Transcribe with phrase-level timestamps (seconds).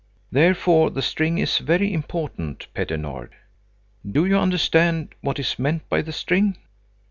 [0.31, 3.35] Therefore the string is very important, Petter Nord.
[4.03, 6.57] Do you understand what is meant by the string?"